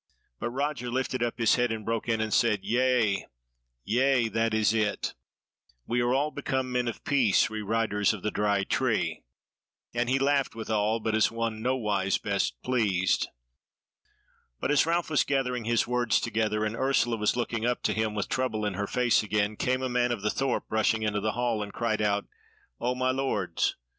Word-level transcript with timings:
But 0.39 0.49
Roger 0.49 0.89
lifted 0.89 1.21
up 1.21 1.37
his 1.37 1.53
head 1.57 1.71
and 1.71 1.85
broke 1.85 2.09
in, 2.09 2.21
and 2.21 2.33
said: 2.33 2.61
"Yea, 2.63 3.27
yea! 3.83 4.29
that 4.29 4.51
is 4.51 4.73
it: 4.73 5.13
we 5.85 6.01
are 6.01 6.11
all 6.11 6.31
become 6.31 6.71
men 6.71 6.87
of 6.87 7.03
peace, 7.03 7.51
we 7.51 7.61
riders 7.61 8.11
of 8.11 8.23
the 8.23 8.31
Dry 8.31 8.63
Tree!" 8.63 9.21
And 9.93 10.09
he 10.09 10.17
laughed 10.17 10.55
withal, 10.55 10.99
but 10.99 11.13
as 11.13 11.29
one 11.29 11.61
nowise 11.61 12.17
best 12.17 12.59
pleased. 12.63 13.27
But 14.59 14.71
as 14.71 14.87
Ralph 14.87 15.11
was 15.11 15.23
gathering 15.23 15.65
his 15.65 15.85
words 15.85 16.19
together, 16.19 16.65
and 16.65 16.75
Ursula 16.75 17.17
was 17.17 17.35
looking 17.35 17.67
up 17.67 17.83
to 17.83 17.93
him 17.93 18.15
with 18.15 18.27
trouble 18.27 18.65
in 18.65 18.73
her 18.73 18.87
face 18.87 19.21
again, 19.21 19.55
came 19.55 19.83
a 19.83 19.87
man 19.87 20.11
of 20.11 20.23
the 20.23 20.31
thorp 20.31 20.63
rushing 20.71 21.03
into 21.03 21.19
the 21.21 21.33
hall, 21.33 21.61
and 21.61 21.71
cried 21.73 22.01
out: 22.01 22.25
"O, 22.79 22.95
my 22.95 23.11
lords! 23.11 23.75